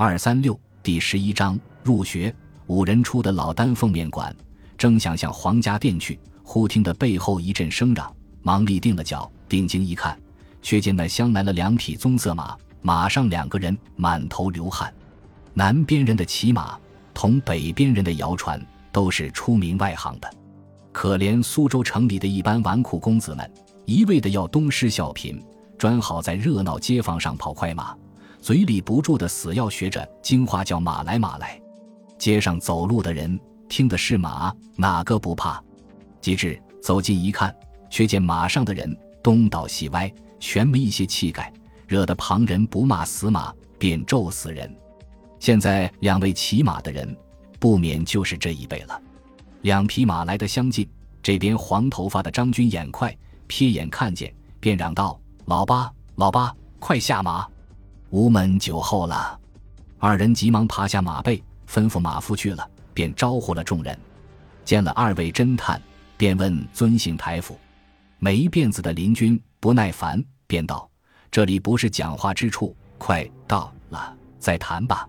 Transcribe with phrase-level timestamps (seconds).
[0.00, 2.32] 二三六第十一章入学。
[2.68, 4.32] 五人出的老丹凤面馆，
[4.76, 10.16] 正想向皇家店去，忽听得背后一阵声嚷，忙立定了脚，定睛一看，
[10.62, 14.94] 却见那厢来了两匹棕色马，马上两个人满头流汗。
[15.52, 16.78] 南边人的骑马
[17.12, 20.30] 同北边人的摇船，都是出名外行的。
[20.92, 23.50] 可怜苏州城里的一般纨绔公子们，
[23.84, 25.42] 一味的要东施效颦，
[25.76, 27.96] 专好在热闹街坊上跑快马。
[28.40, 31.60] 嘴里不住的死要学着京话叫马来马来，
[32.18, 33.38] 街上走路的人
[33.68, 35.62] 听的是马，哪个不怕？
[36.20, 37.54] 及至走近一看，
[37.90, 41.52] 却见马上的人东倒西歪，全没一些气概，
[41.86, 44.72] 惹得旁人不骂死马，便咒死人。
[45.40, 47.16] 现在两位骑马的人，
[47.58, 49.00] 不免就是这一辈了。
[49.62, 50.88] 两匹马来得相近，
[51.22, 53.14] 这边黄头发的张军眼快，
[53.48, 57.46] 瞥眼看见，便嚷道：“老八，老八，快下马！”
[58.10, 59.38] 吴门酒后了，
[59.98, 63.98] 二人急忙爬下马背，吩咐马夫去了，便招呼了众人。
[64.64, 65.80] 见了二位侦探，
[66.16, 67.58] 便问尊姓台府。
[68.18, 70.88] 没辫子的林军不耐烦，便道
[71.30, 75.06] ：“这里不是讲话之处，快到了再谈吧。”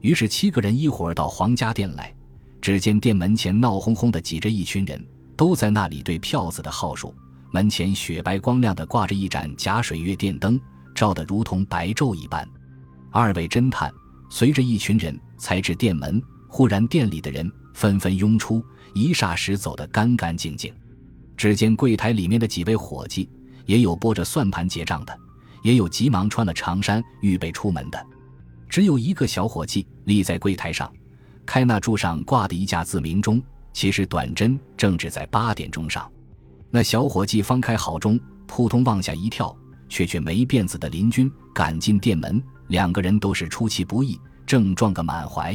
[0.00, 2.12] 于是七个人一会儿到皇家店来，
[2.60, 5.04] 只见店门前闹哄哄的挤着一群人，
[5.36, 7.14] 都在那里对票子的号数。
[7.52, 10.60] 门前雪白光亮的挂着一盏假水月电灯。
[11.02, 12.48] 照得如同白昼一般，
[13.10, 13.92] 二位侦探
[14.30, 16.22] 随着一群人才至店门。
[16.46, 20.72] 忽然店里的人纷纷拥出，一霎时走得干干净净。
[21.36, 23.28] 只见柜台里面的几位伙计，
[23.66, 25.18] 也有拨着算盘结账的，
[25.64, 28.06] 也有急忙穿了长衫预备出门的。
[28.68, 30.88] 只有一个小伙计立在柜台上，
[31.44, 36.08] 开那柱上挂的一架自鸣钟，其实短针正指在八点钟上。
[36.70, 39.52] 那小伙计方开好钟，扑通往下一跳。
[39.92, 45.54] 却却没辫子的林军赶进店门，两个人都是出其不意，正撞个满怀。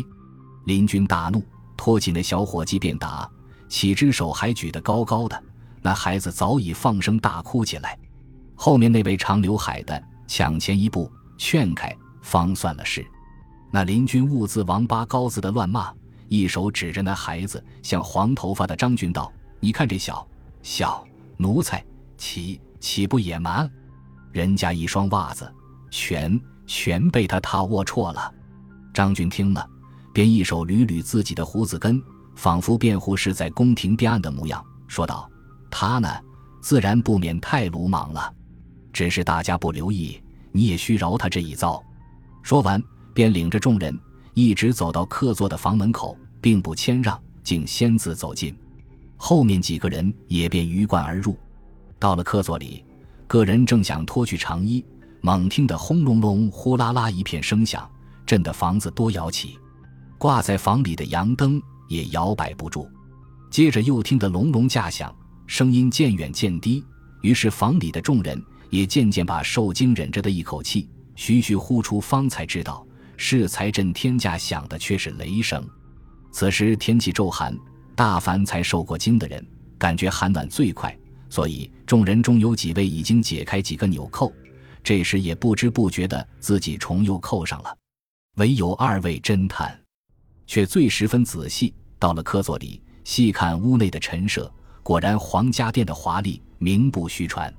[0.66, 1.44] 林军大怒，
[1.76, 3.28] 拖起那小伙计便打，
[3.68, 5.44] 起只手还举得高高的，
[5.82, 7.98] 那孩子早已放声大哭起来。
[8.54, 13.04] 后面那位长刘海的抢前一步劝开，方算了事。
[13.72, 15.92] 那林军兀自王八羔子的乱骂，
[16.28, 20.28] 一手指着那孩子，向黄头发的张军道：“你看这小
[20.62, 21.04] 小
[21.38, 21.84] 奴才，
[22.18, 23.68] 岂岂不野蛮？”
[24.38, 25.52] 人家一双袜子，
[25.90, 28.32] 全全被他踏龌龊了。
[28.94, 29.68] 张俊听了，
[30.14, 32.00] 便一手捋捋自己的胡子根，
[32.36, 35.28] 仿佛辩护是在宫廷辩案的模样，说道
[35.72, 36.08] ：“他呢，
[36.62, 38.32] 自然不免太鲁莽了。
[38.94, 40.22] 只是大家不留意，
[40.52, 41.84] 你也需饶他这一遭。”
[42.44, 42.80] 说完，
[43.16, 44.00] 便领着众人
[44.36, 48.56] 一直走到客座的房门口，并不谦让，竟先自走进。
[49.16, 51.36] 后面几个人也便鱼贯而入，
[51.98, 52.84] 到了客座里。
[53.28, 54.84] 个人正想脱去长衣，
[55.22, 57.88] 猛听得轰隆隆、呼啦啦一片声响，
[58.26, 59.60] 震得房子多摇起，
[60.18, 62.90] 挂在房里的洋灯也摇摆不住。
[63.52, 65.14] 接着又听得隆隆架响，
[65.46, 66.84] 声音渐远渐低，
[67.22, 72.86] 于是房里的众人也渐渐把受惊忍着的一口气徐徐呼出，方才知道
[73.18, 75.66] 是才震天价响的却是雷声。
[76.32, 77.58] 此时天气骤寒，
[77.94, 79.46] 大凡才受过惊的人，
[79.78, 80.98] 感觉寒暖最快。
[81.30, 84.32] 所以众人中有几位已经解开几个纽扣，
[84.84, 87.78] 这时也不知不觉的自己重又扣上了。
[88.36, 89.78] 唯有二位侦探，
[90.46, 91.74] 却最十分仔细。
[92.00, 94.52] 到了客座里，细看屋内的陈设，
[94.84, 97.54] 果然皇家殿的华丽，名不虚传。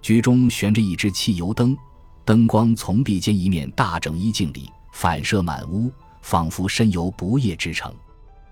[0.00, 1.76] 局中悬着一只汽油灯，
[2.24, 5.90] 灯光从壁间一面大整衣镜里反射满屋，
[6.22, 7.92] 仿佛身游不夜之城。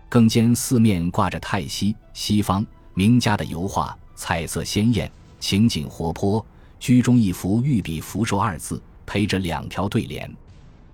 [0.08, 3.96] 更兼四面挂着泰西、西方名家的油画。
[4.20, 5.10] 彩色鲜艳，
[5.40, 6.44] 情景活泼。
[6.78, 10.30] 居中一幅御笔福寿二字，陪着两条对联。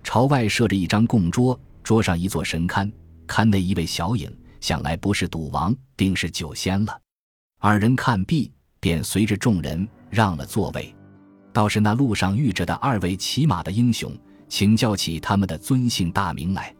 [0.04, 2.88] 朝外设着一张供桌，桌上一座神龛，
[3.26, 6.96] 龛内一位小影，想来不是赌王，定是酒仙了。
[7.58, 10.94] 二人看毕，便随着众人让了座位。
[11.52, 14.16] 倒是那路上遇着的二位骑马的英雄，
[14.48, 16.72] 请教起他们的尊姓大名来。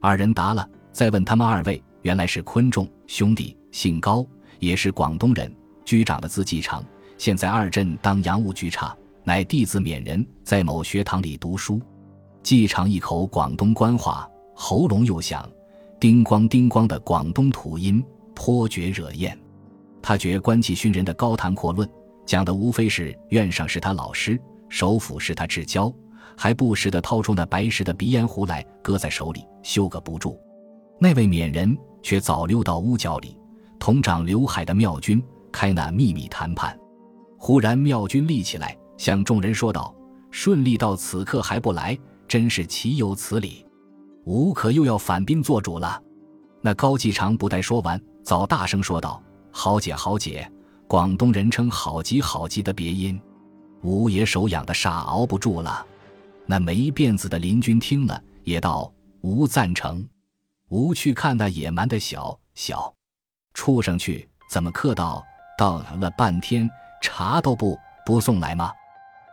[0.00, 4.26] 二人答了，再问他们二位，原来是昆仲兄弟，姓高，
[4.58, 5.54] 也是广东人。
[5.84, 6.84] 局长的字继长，
[7.18, 11.80] 现在二镇当洋务局差，乃弟子勉人，在某学堂里读书。
[12.42, 15.48] 继长一口广东官话，喉咙又响，
[16.00, 19.38] 叮咣叮咣的广东土音，颇觉惹厌。
[20.00, 21.88] 他觉官气熏人的高谈阔论，
[22.26, 25.92] 讲的无非是院上是他老师，首府是他至交，
[26.36, 30.38] 还不时的掏出那白石的鼻烟壶来，搁在手里修个不住。
[30.98, 33.36] 那位缅人却早溜到屋角里，
[33.78, 35.22] 同长刘海的妙君。
[35.52, 36.76] 开那秘密谈判，
[37.38, 39.94] 忽然妙君立起来，向众人说道
[40.32, 41.96] ：“顺利到此刻还不来，
[42.26, 43.64] 真是岂有此理！
[44.24, 46.02] 吴可又要反兵做主了。
[46.60, 49.22] 那高继长不待说完，早大声说道
[49.52, 50.50] ：“好姐，好姐！
[50.88, 53.20] 广东人称好极好极的别音。”
[53.82, 55.84] 吴爷手痒的煞熬不住了。
[56.46, 60.06] 那没辫子的邻军听了，也道：“吴赞成。”
[60.70, 62.94] 吴去看那野蛮的小小
[63.54, 64.94] 畜生去，怎么客
[65.62, 66.68] 到了半天，
[67.00, 68.72] 茶都不不送来吗？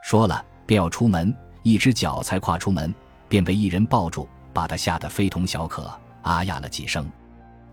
[0.03, 2.93] 说了，便要出门，一只脚才跨出门，
[3.27, 5.91] 便被一人抱住，把他吓得非同小可，
[6.21, 7.09] 啊呀了几声。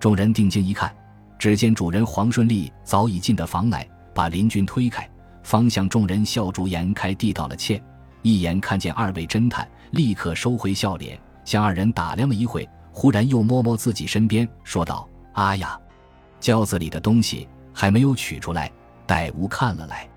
[0.01, 0.91] 众人定睛一看，
[1.39, 5.07] 只见主人黄顺利早已进的房来，把邻军推开，
[5.43, 7.79] 方向众人笑逐颜开地道了歉。
[8.23, 15.07] 一眼看见二位侦探，立刻收回笑脸，向二人打量了一会，忽然又摸摸自己身边，说道
[15.37, 15.79] ：“啊呀，
[16.41, 17.47] 轿子里的东西
[17.79, 18.73] 还没有取出来，
[19.07, 20.09] 待吾看了来。”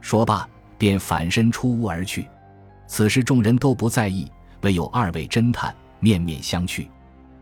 [0.00, 0.48] 说罢，
[0.78, 2.28] 便反身出屋而去。
[2.86, 4.30] 此时众人都不在意，
[4.60, 6.88] 唯有二位侦探面面相觑，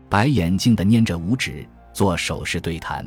[0.09, 1.63] 白眼镜的捏着五指。
[1.91, 3.05] 做手势对谈，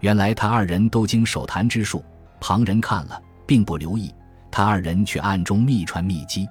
[0.00, 2.02] 原来他二人都经手谈之术，
[2.40, 4.12] 旁人看了并不留意，
[4.50, 6.48] 他二人却暗中密传秘籍。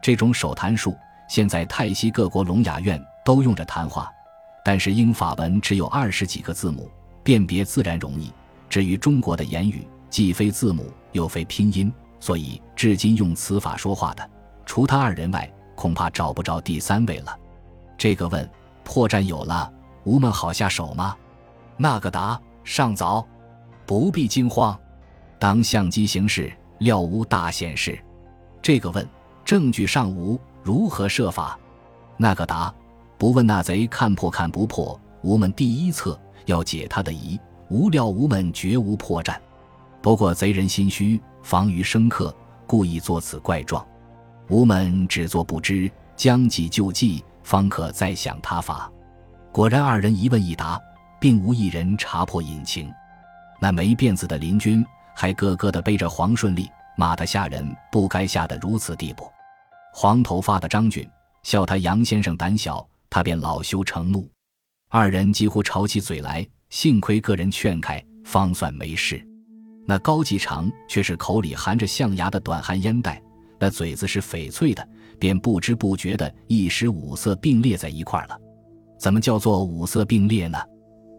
[0.00, 0.96] 这种手谈术，
[1.28, 4.12] 现在泰西各国聋哑院都用着谈话，
[4.64, 6.88] 但是英法文只有二十几个字母，
[7.24, 8.30] 辨别自然容易。
[8.68, 14.30] 至于中国的言语，既非字母又非拼音，所以至今用此法说话的，
[14.66, 17.36] 除他二人外，恐怕找不着第三位了。
[17.96, 18.48] 这个问
[18.84, 19.72] 破绽有了。
[20.04, 21.14] 吾们好下手吗？
[21.76, 23.26] 那个答尚早，
[23.84, 24.78] 不必惊慌，
[25.38, 27.98] 当相机行事，料无大显示。
[28.62, 29.06] 这个问
[29.44, 31.58] 证据尚无，如何设法？
[32.16, 32.72] 那个答
[33.18, 37.38] 不问那贼看破看不破，吾们第一策要解他的疑。
[37.70, 39.36] 无料无门绝无破绽。
[40.00, 42.34] 不过贼人心虚，防于生客，
[42.66, 43.86] 故意作此怪状。
[44.48, 48.90] 吾们只做不知，将计就计，方可再想他法。
[49.52, 50.80] 果然，二人一问一答，
[51.20, 52.90] 并无一人查破隐情。
[53.60, 59.30] 那没辫子的邻军还个个的背着黄顺利，骂他下人不该下得如此地步。
[59.92, 61.08] 黄头发的张俊
[61.42, 64.30] 笑他杨先生胆小，他便恼羞成怒。
[64.88, 69.24] 二人几乎吵起嘴来，幸亏个人劝开，方算没事。
[69.86, 73.22] 那高继长却是口里含着象牙的短含烟袋，
[73.58, 74.86] 那嘴子是翡翠的，
[75.18, 78.38] 便不知不觉的一时五色并列在一块了。
[78.98, 80.58] 怎么叫做五色并列呢？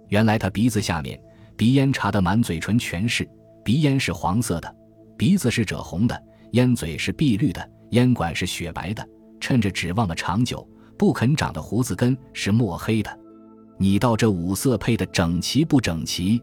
[0.10, 1.20] 原来他鼻子下面
[1.58, 3.28] 鼻烟插的满嘴唇全是，
[3.64, 4.76] 鼻烟是黄色的，
[5.18, 9.04] 鼻子是赭红的，烟嘴是碧绿的，烟管是雪白的，
[9.40, 13.20] 趁着指望的长久不肯长的胡子根是墨黑的。
[13.82, 16.42] 你道这五色配的整齐不整齐？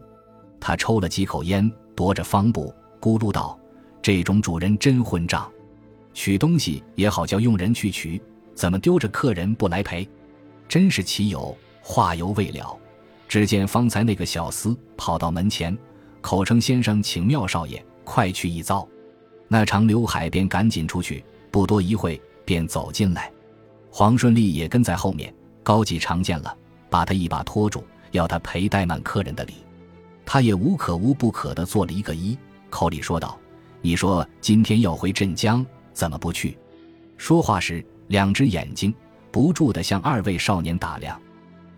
[0.59, 3.55] 他抽了几口烟，踱着方步，咕噜道
[4.01, 5.47] ：“这种主人真混账，
[6.15, 8.19] 取东西也好叫佣人去取，
[8.55, 10.09] 怎么丢着客人不来赔？”
[10.67, 12.75] 真是岂有话犹未了，
[13.27, 15.77] 只见方才那个小厮跑到门前，
[16.21, 18.85] 口称先生请妙少爷快去一遭。
[19.47, 23.31] 那长刘海便赶紧出去，不多一会便走进来。
[23.91, 25.31] 黄顺利也跟在后面。
[25.61, 26.57] 高继常见了，
[26.89, 29.53] 把他一把拖住，要他赔怠慢客人的礼。
[30.25, 32.37] 他也无可无不可的做了一个揖，
[32.69, 33.39] 口里说道
[33.81, 36.57] ：“你说今天要回镇江，怎么不去？”
[37.17, 38.93] 说话时，两只眼睛。
[39.29, 41.19] 不住地向二位少年打量，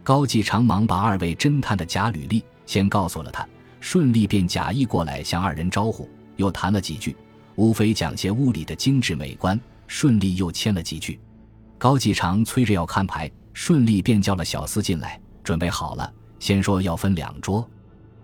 [0.02, 3.46] 高继长忙把二位侦探的假履历先告诉了他，
[3.82, 7.18] 顺利便假意过来向二人招呼，又谈了几句，
[7.56, 9.60] 无非讲些屋里的精致美观。
[9.88, 11.20] 顺利又签了几句，
[11.78, 13.30] 高继长催着要看牌，
[13.62, 17.70] 顺利便叫了小厮进来，准备好了，先说要分两桌。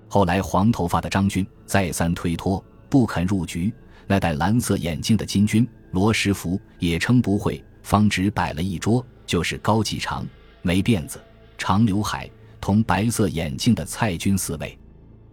[0.07, 3.71] 后来黄头发的张军再三推脱，不肯入局，
[4.07, 9.05] 那戴蓝色眼镜的金军罗师福也称不会，方只摆了一桌。
[9.25, 10.25] 就是高继长、
[10.61, 11.21] 没辫子、
[11.57, 14.79] 长刘海同白色眼镜的蔡军四位，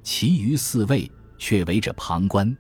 [0.02, 2.54] 其余四位却围着旁观。